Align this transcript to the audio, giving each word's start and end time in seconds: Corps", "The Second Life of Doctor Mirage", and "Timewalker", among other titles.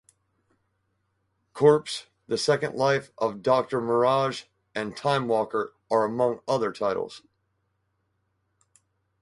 Corps", 1.53 2.07
"The 2.25 2.35
Second 2.39 2.73
Life 2.75 3.11
of 3.19 3.43
Doctor 3.43 3.79
Mirage", 3.79 4.45
and 4.73 4.95
"Timewalker", 4.97 5.73
among 5.91 6.39
other 6.47 6.73
titles. 6.73 7.21